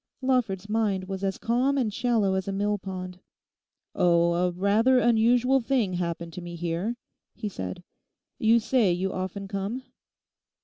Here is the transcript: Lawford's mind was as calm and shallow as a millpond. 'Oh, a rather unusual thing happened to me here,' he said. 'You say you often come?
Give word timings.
Lawford's 0.23 0.67
mind 0.67 1.07
was 1.07 1.23
as 1.23 1.37
calm 1.37 1.77
and 1.77 1.93
shallow 1.93 2.33
as 2.33 2.47
a 2.47 2.51
millpond. 2.51 3.19
'Oh, 3.93 4.33
a 4.33 4.49
rather 4.49 4.97
unusual 4.97 5.61
thing 5.61 5.93
happened 5.93 6.33
to 6.33 6.41
me 6.41 6.55
here,' 6.55 6.95
he 7.35 7.47
said. 7.47 7.83
'You 8.39 8.59
say 8.59 8.91
you 8.91 9.13
often 9.13 9.47
come? 9.47 9.83